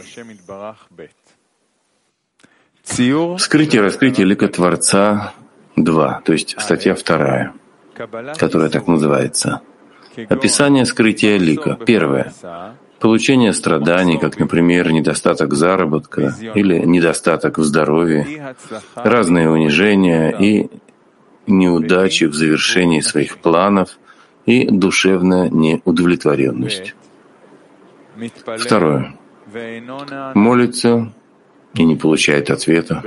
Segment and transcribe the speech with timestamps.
[2.85, 5.33] Скрытие, раскрытие лика Творца
[5.75, 7.53] 2, то есть статья вторая,
[8.37, 9.61] которая так называется.
[10.29, 11.77] Описание скрытия лика.
[11.85, 12.33] Первое
[12.99, 18.55] получение страданий, как, например, недостаток заработка или недостаток в здоровье,
[18.95, 20.69] разные унижения и
[21.47, 23.97] неудачи в завершении своих планов
[24.45, 26.95] и душевная неудовлетворенность.
[28.57, 29.15] Второе.
[30.33, 31.13] Молится
[31.75, 33.03] и не получает ответа.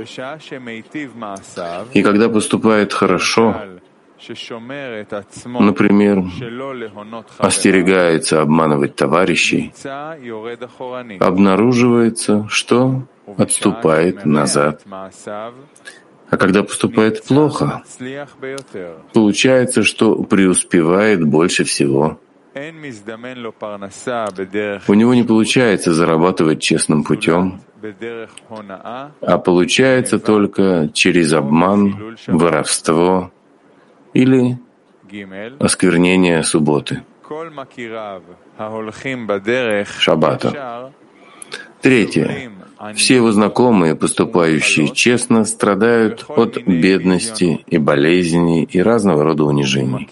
[1.93, 3.61] И когда поступает хорошо,
[5.59, 6.23] Например,
[7.37, 9.73] остерегается обманывать товарищей,
[11.19, 13.03] обнаруживается, что
[13.37, 14.81] отступает назад.
[16.29, 17.83] А когда поступает плохо,
[19.13, 22.19] получается, что преуспевает больше всего.
[22.55, 22.59] У
[24.93, 27.61] него не получается зарабатывать честным путем,
[29.21, 33.31] а получается только через обман, воровство,
[34.13, 34.57] или
[35.59, 37.03] осквернение субботы,
[39.99, 40.91] шаббата.
[41.81, 42.51] Третье.
[42.95, 50.09] Все его знакомые, поступающие честно, страдают от бедности и болезней и разного рода унижений.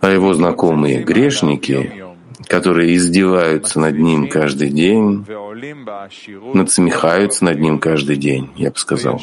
[0.00, 2.04] А его знакомые грешники
[2.46, 5.24] которые издеваются над ним каждый день,
[6.54, 9.20] надсмехаются над ним каждый день, я бы сказал,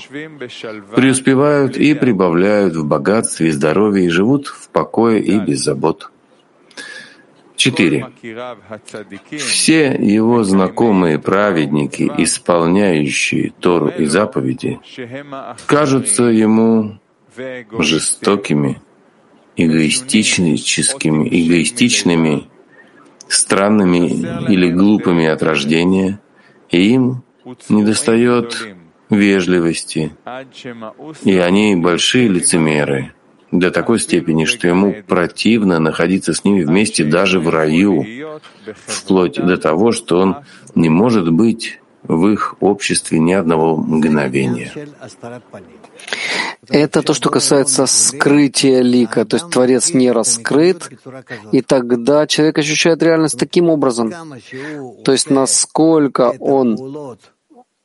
[0.95, 6.09] преуспевают и прибавляют в богатстве и здоровье и живут в покое и без забот.
[7.55, 8.09] Четыре.
[9.37, 14.79] Все его знакомые праведники, исполняющие Тору и заповеди,
[15.65, 16.99] кажутся ему
[17.79, 18.81] жестокими,
[19.55, 22.47] эгоистичными, эгоистичными
[23.33, 24.07] странными
[24.51, 26.19] или глупыми от рождения,
[26.69, 27.23] и им
[27.69, 28.75] недостает
[29.09, 30.15] вежливости,
[31.23, 33.13] и они большие лицемеры
[33.51, 38.03] до такой степени, что ему противно находиться с ними вместе даже в раю,
[38.75, 40.37] вплоть до того, что он
[40.73, 44.71] не может быть в их обществе ни одного мгновения.
[46.69, 50.89] Это то, что касается скрытия лика, то есть Творец не раскрыт,
[51.51, 54.13] и тогда человек ощущает реальность таким образом.
[55.03, 57.17] То есть насколько он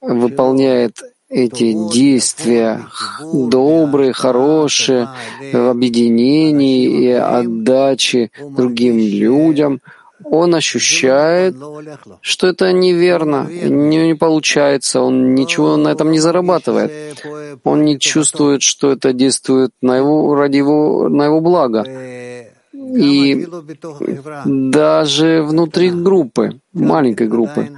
[0.01, 2.87] выполняет эти действия
[3.21, 5.09] добрые, хорошие,
[5.53, 9.81] в объединении и отдачи другим людям—
[10.31, 11.57] он ощущает,
[12.21, 17.25] что это неверно, не, не получается, он ничего на этом не зарабатывает.
[17.65, 21.85] Он не чувствует, что это действует на его, ради его, на его благо.
[22.73, 23.47] И
[24.45, 27.71] даже внутри группы, маленькой группы,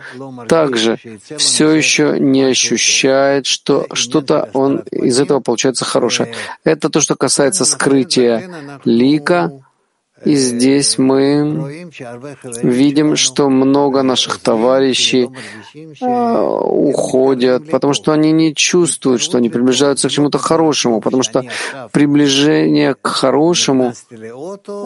[0.49, 0.99] также
[1.37, 6.33] все еще не ощущает, что что-то он из этого получается хорошее.
[6.65, 9.63] Это то, что касается скрытия лика,
[10.25, 11.91] И здесь мы
[12.63, 15.31] видим, что много наших товарищей
[15.75, 21.45] э, уходят, потому что они не чувствуют, что они приближаются к чему-то хорошему, потому что
[21.93, 23.93] приближение к хорошему—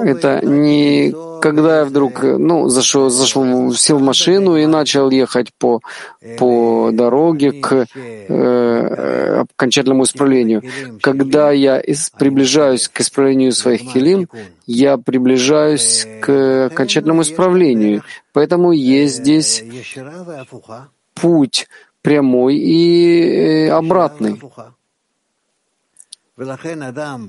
[0.05, 1.13] это не
[1.45, 5.81] когда я вдруг ну, зашел, зашел, сел в машину и начал ехать по,
[6.39, 10.63] по дороге к э, окончательному исправлению.
[11.03, 11.83] Когда я
[12.19, 14.27] приближаюсь к исправлению своих килим,
[14.67, 15.24] я приближаюсь
[16.21, 18.03] к окончательному исправлению.
[18.33, 19.65] Поэтому есть здесь
[21.15, 21.69] путь
[22.03, 24.41] прямой и э, обратный.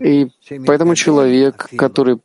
[0.01, 0.27] И
[0.65, 2.19] поэтому человек, который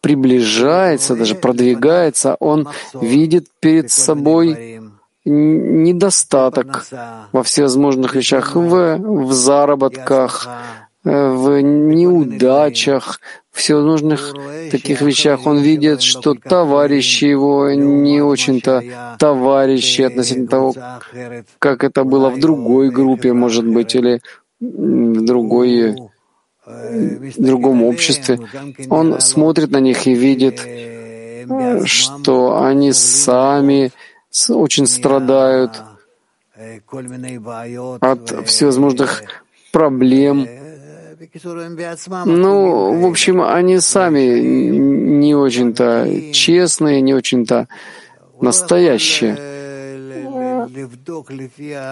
[0.00, 4.80] приближается, даже продвигается, он видит перед собой
[5.24, 6.86] недостаток
[7.30, 10.48] во всевозможных вещах, в, в заработках,
[11.04, 13.20] в неудачах,
[13.50, 14.34] в всевозможных
[14.70, 15.46] таких вещах.
[15.46, 18.82] Он видит, что товарищи его не очень-то
[19.18, 20.74] товарищи относительно того,
[21.58, 24.20] как это было в другой группе, может быть, или
[24.60, 25.96] в другой
[26.64, 28.38] в другом обществе,
[28.88, 30.60] он смотрит на них и видит,
[31.86, 33.90] что они сами
[34.48, 35.82] очень страдают
[38.00, 39.24] от всевозможных
[39.72, 40.46] проблем.
[42.26, 47.68] Ну, в общем, они сами не очень-то честные, не очень-то
[48.40, 49.36] настоящие.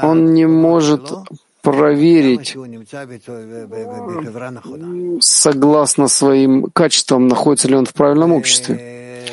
[0.03, 1.13] Он не может
[1.63, 2.57] проверить,
[5.21, 9.25] согласно своим качествам, находится ли он в правильном обществе.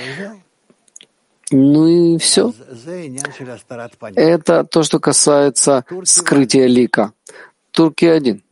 [1.52, 2.54] Ну и все.
[4.16, 7.14] Это то, что касается скрытия лика.
[7.72, 8.44] Турки один.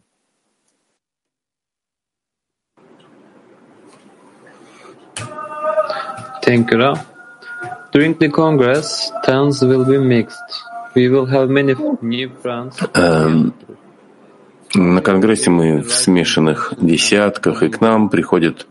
[6.46, 6.94] Thank you.
[7.92, 10.66] During the Congress, towns will be mixed.
[12.94, 13.54] Эм,
[14.76, 18.66] на Конгрессе мы в смешанных десятках, и к нам приходят,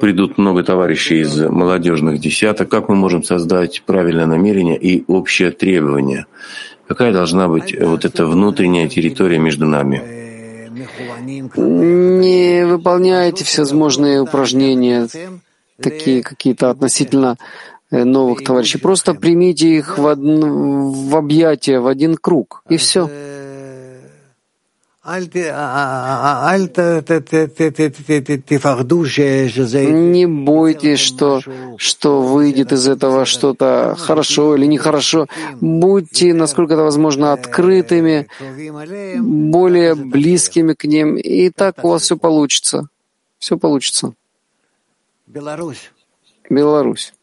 [0.00, 2.68] придут много товарищей из молодежных десяток.
[2.68, 6.26] Как мы можем создать правильное намерение и общее требование?
[6.88, 10.02] Какая должна быть вот эта внутренняя территория между нами?
[11.56, 15.06] Не выполняйте всевозможные упражнения,
[15.82, 17.36] такие какие-то относительно
[17.92, 18.78] Э, новых товарищей.
[18.78, 20.18] Просто примите их в, од...
[20.18, 23.10] в объятия, в один круг, и все.
[29.90, 31.42] Не бойтесь, что,
[31.76, 35.26] что выйдет из этого что-то хорошо или нехорошо.
[35.60, 38.28] Будьте, насколько это возможно, открытыми,
[39.20, 42.88] более близкими к ним, и так у вас все получится.
[43.38, 44.14] Все получится.
[45.32, 45.90] Беларусь.
[46.50, 47.14] Беларусь.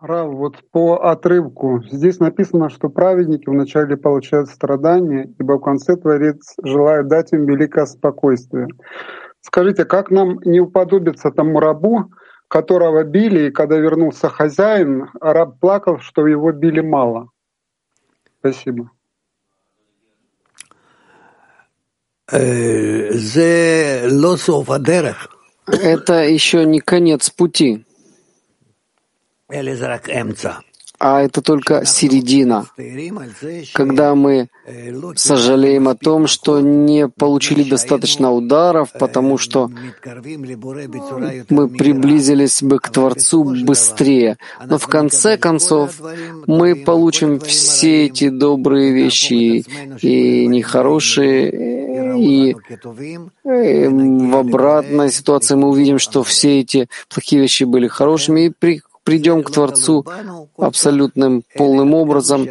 [0.00, 1.84] Рав, вот по отрывку.
[1.88, 7.86] Здесь написано, что праведники вначале получают страдания, ибо в конце Творец желает дать им великое
[7.86, 8.66] спокойствие.
[9.40, 12.10] Скажите, как нам не уподобиться тому рабу,
[12.48, 17.28] которого били, и когда вернулся хозяин, раб плакал, что его били мало?
[18.40, 18.90] Спасибо.
[22.32, 23.12] Э,
[25.66, 27.84] Это еще не конец пути.
[30.98, 32.66] А это только середина,
[33.74, 34.48] когда мы
[35.14, 39.70] сожалеем о том, что не получили достаточно ударов, потому что
[41.50, 44.38] мы приблизились бы к Творцу быстрее.
[44.64, 46.00] Но в конце концов
[46.46, 49.64] мы получим все эти добрые вещи
[50.00, 51.75] и нехорошие,
[52.16, 52.54] и
[53.44, 59.44] в обратной ситуации мы увидим, что все эти плохие вещи были хорошими, и при придем
[59.44, 60.04] к Творцу
[60.56, 62.48] абсолютным полным образом,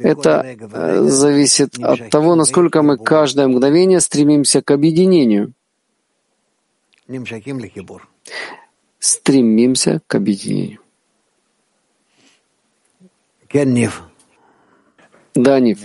[0.00, 5.52] это э, зависит от того, насколько мы каждое мгновение стремимся к объединению.
[8.98, 10.80] Стремимся к объединению.
[15.34, 15.78] Да, Нив.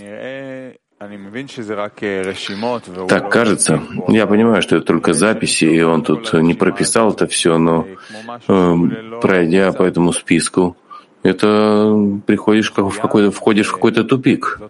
[3.08, 3.82] Так кажется.
[4.08, 7.86] Я понимаю, что это только записи, и он тут не прописал это все, но
[8.48, 8.74] э,
[9.20, 10.76] пройдя по этому списку,
[11.24, 14.60] это приходишь в какой-то, входишь в какой-то тупик.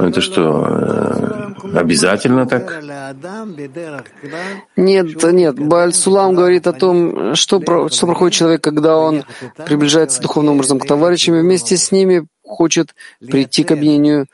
[0.00, 2.82] Это что, э, обязательно так?
[4.76, 5.58] Нет, нет.
[5.58, 9.24] Бааль-Сулам говорит о том, что, что проходит человек, когда он
[9.66, 14.26] приближается духовным образом к товарищам, и вместе с ними хочет прийти к объединению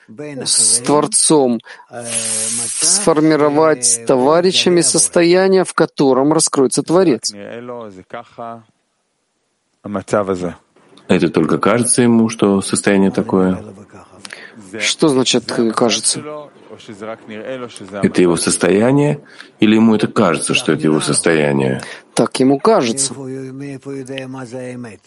[0.44, 1.60] с Творцом,
[2.80, 7.32] сформировать товарищами состояние, в котором раскроется Творец.
[11.08, 13.64] Это только кажется ему, что состояние такое?
[14.78, 16.22] Что значит «кажется»?
[18.02, 19.20] Это его состояние,
[19.58, 21.82] или ему это кажется, что это его состояние?
[22.14, 23.14] Так ему кажется.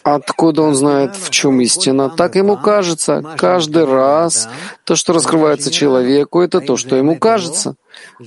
[0.02, 2.10] Откуда он знает, в чем истина?
[2.10, 3.22] Так ему кажется.
[3.36, 4.48] Каждый раз
[4.84, 7.76] то, что раскрывается человеку, это то, что ему кажется.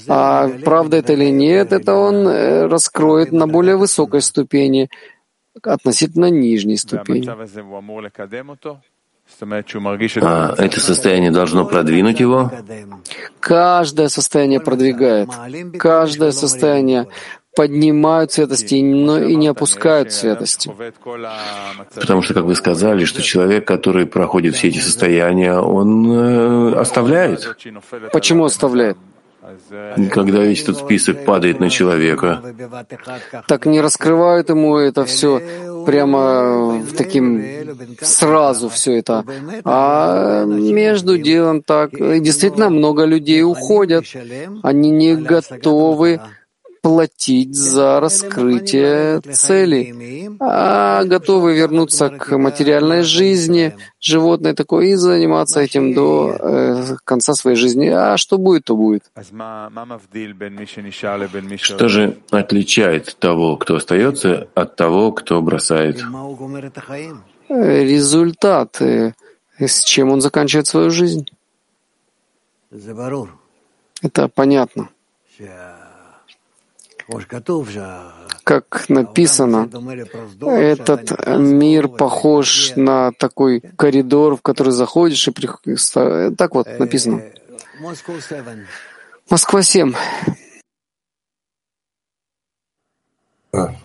[0.07, 4.89] А правда это или нет, это он э, раскроет на более высокой ступени,
[5.62, 7.27] относительно нижней ступени.
[10.22, 12.51] А это состояние должно продвинуть его?
[13.39, 15.29] Каждое состояние продвигает.
[15.77, 17.07] Каждое состояние
[17.57, 20.71] поднимают святости, но и не опускают святости.
[21.95, 27.57] Потому что, как вы сказали, что человек, который проходит все эти состояния, он э, оставляет.
[28.13, 28.97] Почему оставляет?
[30.11, 32.43] Когда весь этот список падает на человека.
[33.47, 35.41] Так не раскрывают ему это все
[35.85, 37.43] прямо таким
[38.01, 39.23] сразу все это.
[39.63, 41.91] А между делом так.
[41.91, 44.05] Действительно много людей уходят.
[44.63, 46.19] Они не готовы
[46.88, 55.94] платить за раскрытие целей, а готовы вернуться к материальной жизни, животное такое, и заниматься этим
[55.94, 57.88] до э, конца своей жизни.
[57.88, 59.03] А что будет, то будет.
[61.58, 66.01] Что же отличает того, кто остается, от того, кто бросает?
[67.50, 69.13] Результат, э,
[69.60, 71.25] с чем он заканчивает свою жизнь.
[74.01, 74.89] Это понятно.
[78.43, 79.69] Как написано,
[80.45, 85.89] этот мир похож на такой коридор, в который заходишь и приходишь.
[86.37, 87.23] Так вот написано.
[89.29, 89.93] Москва 7.
[93.53, 93.75] А,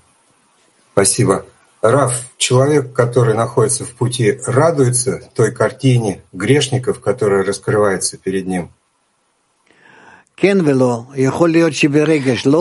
[0.92, 1.44] спасибо.
[1.80, 8.70] Раф, человек, который находится в пути, радуется той картине грешников, которая раскрывается перед ним?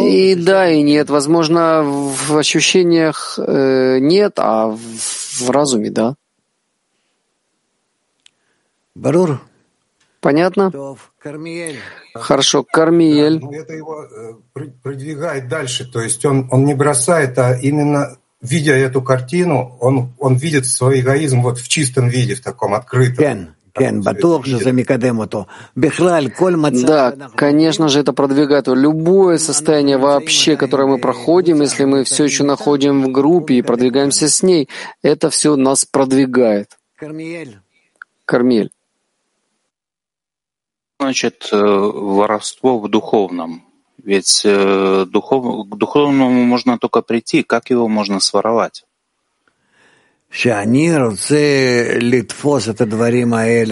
[0.05, 1.09] И да, и нет.
[1.09, 6.15] Возможно, в ощущениях э, нет, а в разуме да.
[10.19, 10.69] Понятно?
[12.13, 13.43] Хорошо, Кармиель.
[13.51, 14.33] Это его э,
[14.83, 20.35] продвигает дальше, то есть он, он не бросает, а именно видя эту картину, он, он
[20.35, 23.55] видит свой эгоизм вот в чистом виде, в таком открытом.
[26.85, 32.43] Да, конечно же, это продвигает любое состояние вообще, которое мы проходим, если мы все еще
[32.43, 34.67] находим в группе и продвигаемся с ней,
[35.01, 36.77] это все нас продвигает.
[38.25, 38.71] Кармель.
[40.99, 43.63] Значит, э, воровство в духовном.
[44.03, 45.67] Ведь э, духов...
[45.67, 48.85] к духовному можно только прийти, как его можно своровать?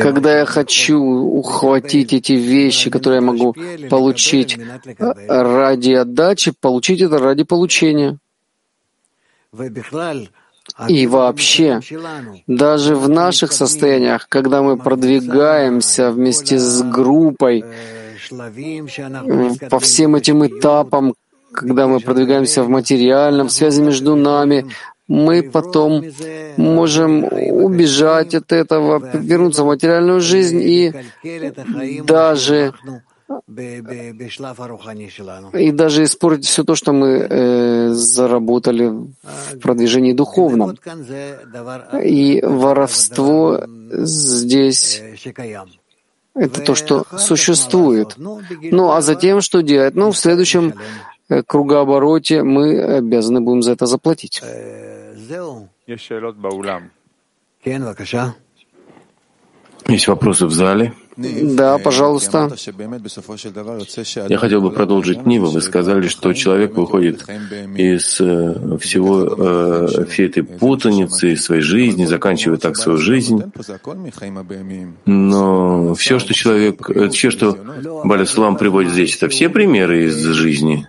[0.04, 3.56] Когда я хочу ухватить эти вещи, которые я могу
[3.90, 4.60] получить
[5.28, 8.18] ради отдачи, получить это ради получения.
[10.88, 11.80] И вообще,
[12.46, 17.64] даже в наших состояниях, когда мы продвигаемся вместе с группой
[19.70, 21.14] по всем этим этапам,
[21.54, 24.66] когда мы продвигаемся в материальном, в связи между нами,
[25.10, 26.06] мы потом
[26.56, 30.94] можем убежать от этого, вернуться в материальную жизнь и
[32.06, 32.74] даже
[35.54, 40.78] и даже испортить все то, что мы э, заработали в продвижении духовном.
[42.04, 45.04] И воровство здесь
[46.34, 48.16] это то, что существует.
[48.18, 49.96] Ну а затем что делать?
[49.96, 50.74] Ну, в следующем
[51.46, 54.42] кругообороте мы обязаны будем за это заплатить.
[59.88, 60.94] Есть вопросы в зале?
[61.18, 62.50] Да, пожалуйста.
[64.30, 65.48] Я хотел бы продолжить Нива.
[65.48, 67.26] Вы сказали, что человек выходит
[67.76, 73.44] из э, всего, э, всей этой путаницы, своей жизни, заканчивая так свою жизнь.
[75.06, 77.58] Но все, что человек, э, все, что
[78.06, 80.88] Баляслам приводит здесь, это все примеры из жизни.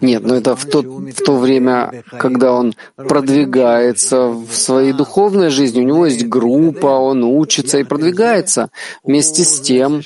[0.00, 5.80] Нет, но это в то, в то время, когда он продвигается в своей духовной жизни,
[5.80, 8.70] у него есть группа, он учится и продвигается.
[9.02, 10.02] Вместе с тем,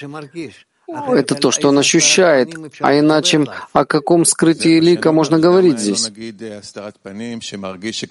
[1.12, 2.54] это то, что он ощущает.
[2.80, 6.10] А иначе о каком скрытии лика можно говорить здесь?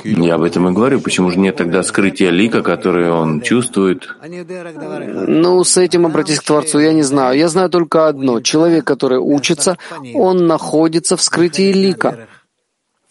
[0.04, 1.02] Я об этом и говорю.
[1.02, 4.08] Почему же нет тогда скрытия лика, которое он чувствует?
[4.22, 7.38] Ну, с этим обратись к Творцу, я не знаю.
[7.38, 8.42] Я знаю только одно.
[8.42, 9.78] Человек, который учится,
[10.14, 12.28] он находится в скрытии лика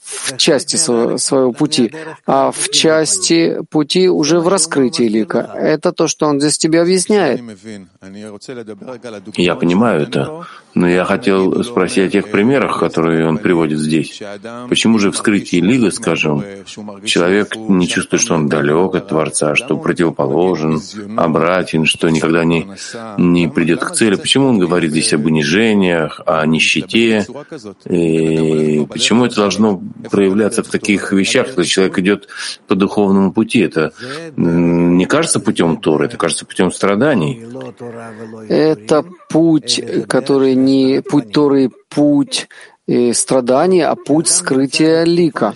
[0.08, 1.92] в части своего, пути,
[2.26, 5.50] а в части пути уже в раскрытии лика.
[5.54, 7.42] Это то, что он здесь тебе объясняет.
[9.36, 14.22] Я понимаю это, но я хотел спросить о тех примерах, которые он приводит здесь.
[14.68, 16.42] Почему же в скрытии лига, скажем,
[17.04, 20.80] человек не чувствует, что он далек от Творца, что противоположен,
[21.18, 22.66] обратен, что никогда не,
[23.18, 24.14] не придет к цели?
[24.14, 27.26] Почему он говорит здесь об унижениях, о нищете?
[27.84, 32.28] И почему это должно проявляться в таких вещах, когда человек идет
[32.66, 33.60] по духовному пути.
[33.60, 33.92] Это
[34.36, 37.44] не кажется путем Торы, это кажется путем страданий.
[38.48, 42.48] Это путь, который не путь Торы, путь
[42.86, 45.54] э, страданий, а путь скрытия лика.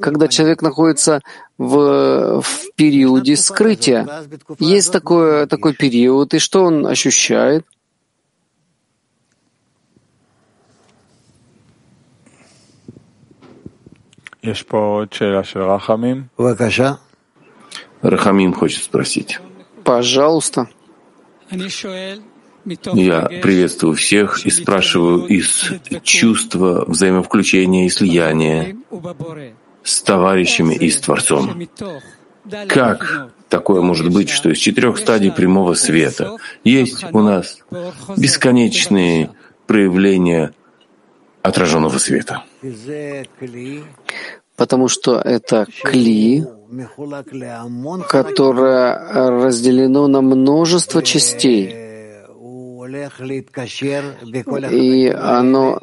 [0.00, 1.20] Когда человек находится
[1.58, 4.08] в, в периоде скрытия,
[4.58, 7.64] есть такой, такой период, и что он ощущает?
[18.02, 19.40] Рахамим хочет спросить.
[19.84, 20.68] Пожалуйста.
[22.92, 28.76] Я приветствую всех и спрашиваю из чувства взаимовключения и слияния
[29.82, 31.68] с товарищами и с Творцом.
[32.68, 37.58] Как такое может быть, что из четырех стадий прямого света есть у нас
[38.16, 39.30] бесконечные
[39.66, 40.52] проявления
[41.42, 42.42] отраженного света?
[44.56, 46.44] Потому что это кли,
[48.08, 51.87] которое разделено на множество частей.
[54.70, 55.78] И оно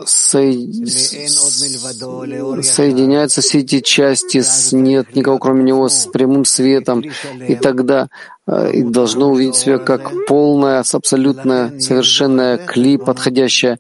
[2.62, 7.04] соединяется, все эти части, с нет никого кроме него, с прямым светом,
[7.48, 8.10] и тогда
[8.48, 13.78] э, и должно увидеть себя как полное, абсолютное, совершенное кли, подходящее,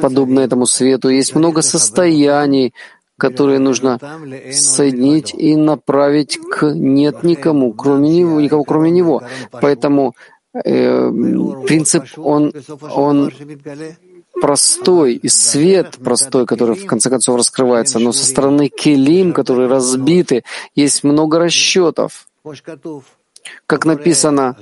[0.00, 1.08] подобное этому свету.
[1.08, 2.74] Есть много состояний,
[3.18, 3.98] которые нужно
[4.52, 9.22] соединить и направить к нет никому, кроме него, никого кроме него.
[9.50, 10.14] Поэтому
[10.52, 12.52] принцип, он,
[12.90, 13.32] он
[14.40, 20.44] простой, и свет простой, который в конце концов раскрывается, но со стороны келим, которые разбиты,
[20.74, 22.28] есть много расчетов.
[23.66, 24.56] Как написано,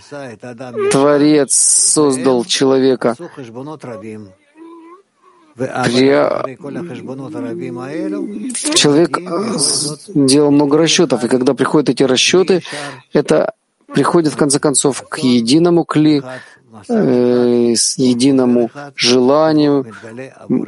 [0.93, 3.17] Творец создал человека
[8.75, 9.57] Человек э,
[10.15, 12.63] делал много расчетов, и когда приходят эти расчеты,
[13.15, 13.55] это
[13.93, 16.23] приходит в конце концов к единому кли,
[16.89, 19.87] э, с единому желанию,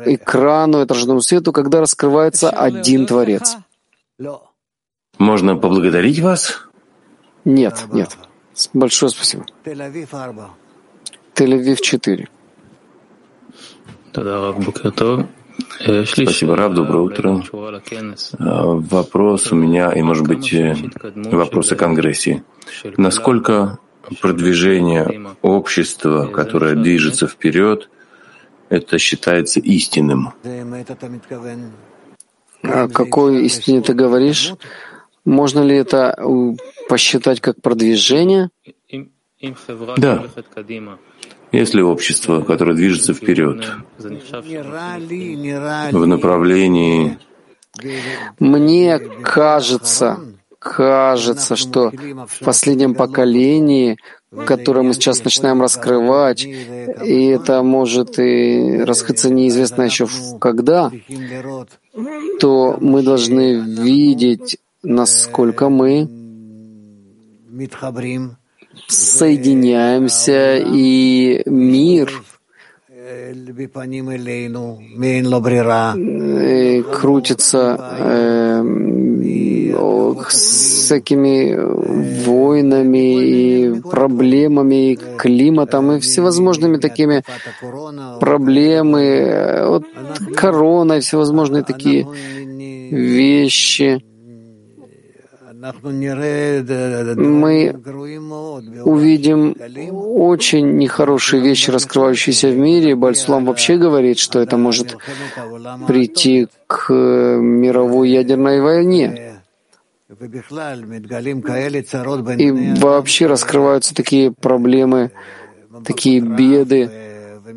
[0.04, 3.56] экрану, отраженному свету, когда раскрывается один Творец.
[5.18, 6.60] Можно поблагодарить вас?
[7.44, 8.16] Нет, нет.
[8.72, 9.44] Большое спасибо.
[11.34, 12.28] Тель-Авив 4.
[15.80, 17.42] Спасибо, Раб, доброе утро.
[18.38, 20.74] А, вопрос у меня, и, может быть, э,
[21.30, 22.42] вопросы к Конгрессе.
[22.96, 23.78] Насколько
[24.20, 27.90] продвижение общества, которое движется вперед,
[28.68, 30.32] это считается истинным?
[32.62, 34.54] О какой истине ты говоришь?
[35.24, 36.18] Можно ли это
[36.88, 38.50] посчитать как продвижение?
[39.96, 40.24] Да.
[41.52, 43.66] Если общество, которое движется вперед?
[45.92, 47.18] В направлении...
[48.38, 50.18] Мне кажется,
[50.58, 51.92] кажется, что
[52.26, 53.98] в последнем поколении,
[54.46, 60.08] которое мы сейчас начинаем раскрывать, и это может и раскрыться неизвестно еще
[60.40, 60.90] когда,
[62.40, 66.08] то мы должны видеть, насколько мы
[68.88, 72.10] соединяемся, и мир
[76.92, 78.62] крутится э,
[80.28, 81.54] всякими
[82.24, 87.22] войнами и проблемами, и климатом, и всевозможными такими
[88.20, 89.84] проблемы, вот
[90.34, 92.06] корона и всевозможные такие
[92.90, 94.02] вещи
[97.16, 97.74] мы
[98.84, 99.56] увидим
[100.14, 102.94] очень нехорошие вещи, раскрывающиеся в мире.
[102.94, 104.96] Бальсулам вообще говорит, что это может
[105.88, 109.40] прийти к мировой ядерной войне.
[112.38, 115.10] И вообще раскрываются такие проблемы,
[115.84, 116.88] такие беды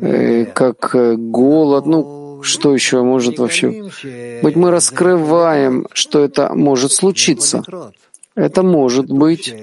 [0.00, 3.90] э, как э, голод, ну, что еще может вообще
[4.42, 4.56] быть?
[4.56, 7.62] Мы раскрываем, что это может случиться.
[8.34, 9.54] Это может быть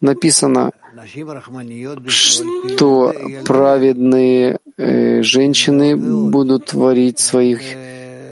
[0.00, 0.70] написано,
[2.06, 3.12] что
[3.44, 7.60] праведные э, женщины будут творить своих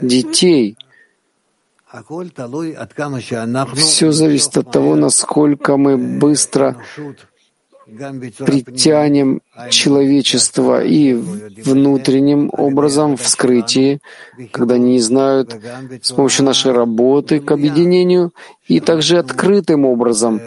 [0.01, 0.77] детей.
[3.75, 6.75] Все зависит от того, насколько мы быстро
[7.85, 13.99] притянем человечество и внутренним образом в скрытии,
[14.51, 15.55] когда они не знают
[16.01, 18.33] с помощью нашей работы к объединению,
[18.67, 20.41] и также открытым образом,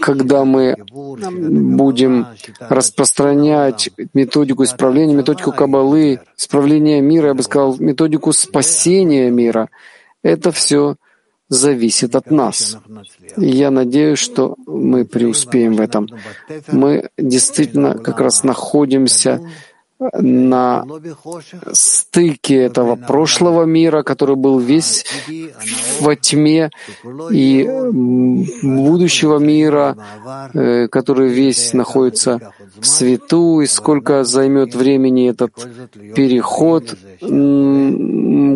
[0.00, 2.26] когда мы будем
[2.60, 9.68] распространять методику исправления, методику Кабалы, исправления мира, я бы сказал, методику спасения мира,
[10.22, 10.96] это все
[11.52, 12.78] зависит от нас.
[13.36, 16.08] И я надеюсь, что мы преуспеем в этом.
[16.72, 19.40] Мы действительно как раз находимся
[20.12, 20.84] на
[21.72, 25.04] стыке этого прошлого мира, который был весь
[26.00, 26.70] во тьме,
[27.30, 27.68] и
[28.62, 29.96] будущего мира,
[30.54, 35.52] э, который весь находится в свету, и сколько займет времени этот
[36.14, 36.94] переход,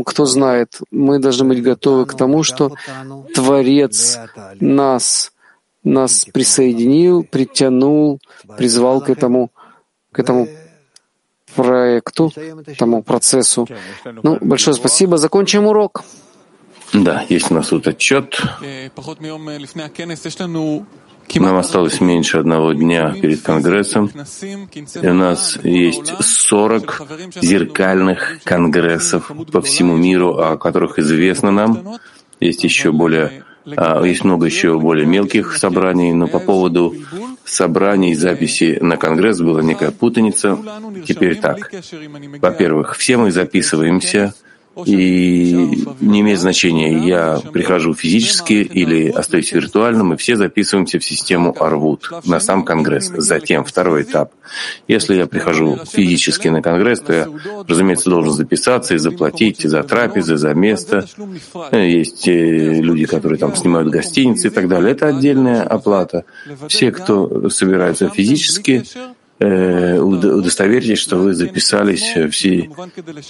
[0.04, 0.80] кто знает.
[0.90, 2.72] Мы должны быть готовы к тому, что
[3.35, 4.18] Творец
[4.61, 5.32] нас,
[5.85, 8.18] нас присоединил, притянул,
[8.56, 9.50] призвал к этому,
[10.12, 10.48] к этому
[11.56, 12.32] проекту,
[12.78, 13.66] тому процессу.
[14.04, 15.16] Ну, большое спасибо.
[15.16, 16.04] Закончим урок.
[16.92, 18.40] Да, есть у нас тут отчет.
[21.34, 24.10] Нам осталось меньше одного дня перед Конгрессом,
[25.02, 27.02] и у нас есть 40
[27.42, 31.98] зеркальных конгрессов по всему миру, о которых известно нам.
[32.38, 33.44] Есть еще более
[33.76, 36.94] а, есть много еще более мелких собраний, но по поводу
[37.46, 40.59] собраний записи на Конгресс была некая путаница.
[41.06, 41.70] Теперь так.
[42.40, 44.35] Во-первых, все мы записываемся
[44.84, 51.56] и не имеет значения, я прихожу физически или остаюсь виртуальным, мы все записываемся в систему
[51.58, 53.10] Арвуд на сам Конгресс.
[53.16, 54.32] Затем второй этап.
[54.86, 57.28] Если я прихожу физически на Конгресс, то я,
[57.66, 61.06] разумеется, должен записаться и заплатить за трапезы, за место.
[61.72, 64.92] Есть э, люди, которые там снимают гостиницы и так далее.
[64.92, 66.24] Это отдельная оплата.
[66.68, 68.84] Все, кто собирается физически,
[69.38, 72.70] э, удостоверьтесь, что вы записались все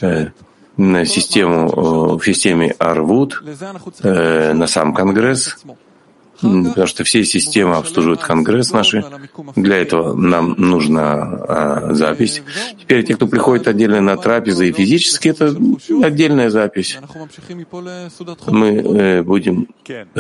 [0.00, 0.28] э,
[0.76, 3.42] на систему, в системе Арвуд,
[4.02, 5.56] э, на сам Конгресс,
[6.40, 9.04] потому что все системы обслуживают Конгресс наши.
[9.54, 12.42] Для этого нам нужна а, запись.
[12.78, 15.56] Теперь те, кто приходит отдельно на трапезы и физически, это
[16.02, 16.98] отдельная запись.
[18.46, 19.68] Мы э, будем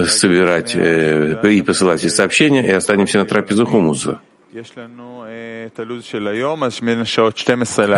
[0.06, 4.20] собирать э, и посылать эти сообщения и останемся на трапезу хумуса.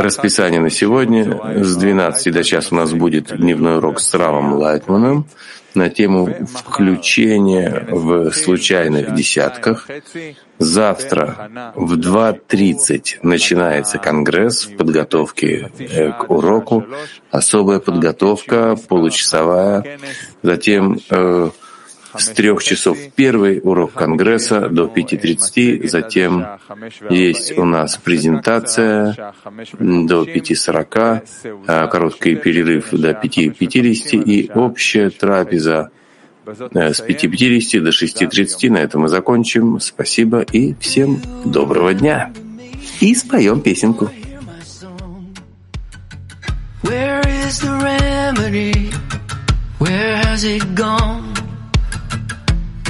[0.03, 1.63] Расписание на сегодня.
[1.63, 5.27] С 12 до часа у нас будет дневной урок с Равом Лайтманом
[5.75, 9.87] на тему включения в случайных десятках.
[10.59, 16.85] Завтра в 2.30 начинается конгресс в подготовке э, к уроку.
[17.31, 20.01] Особая подготовка, получасовая.
[20.43, 21.51] Затем э,
[22.21, 26.47] с трех часов первый урок Конгресса до 5.30, затем
[27.11, 29.35] есть у нас презентация
[29.79, 35.91] до 5.40, а короткий перерыв до 5.50 и общая трапеза
[36.47, 38.71] э, с 5.50 до 6.30.
[38.71, 39.81] На этом мы закончим.
[39.81, 42.33] Спасибо и всем доброго дня.
[43.01, 44.11] И споем песенку.
[49.79, 51.28] Where has it gone?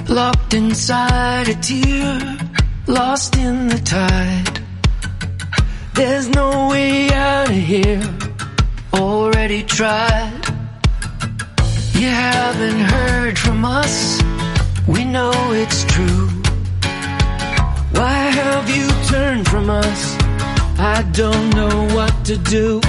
[0.09, 2.39] Locked inside a tear,
[2.87, 4.63] lost in the tide.
[5.95, 8.03] There's no way out of here,
[8.95, 10.33] already tried.
[11.93, 14.23] You haven't heard from us,
[14.87, 16.29] we know it's true.
[17.93, 20.17] Why have you turned from us?
[20.79, 22.81] I don't know what to do.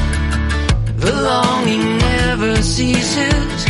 [1.03, 3.68] The longing never ceases,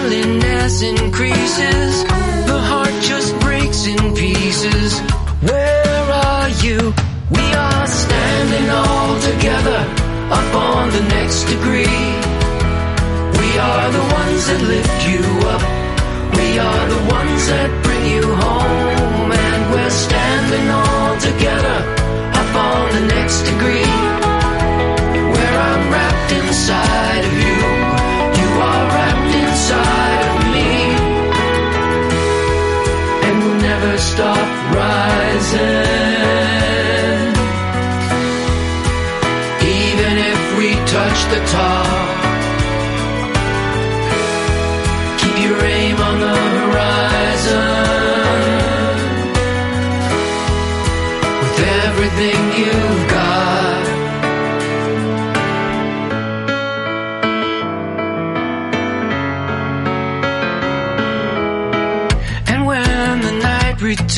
[0.00, 2.04] loneliness increases
[2.46, 4.98] the heart just breaks in pieces.
[5.40, 6.94] Where are you?
[7.30, 9.80] We are standing all together
[10.38, 12.02] up on the next degree.
[13.40, 15.22] We are the ones that lift you
[15.54, 15.62] up.
[16.38, 17.89] We are the ones that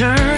[0.02, 0.31] turn